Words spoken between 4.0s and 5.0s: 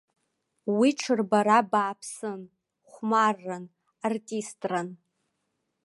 артистран.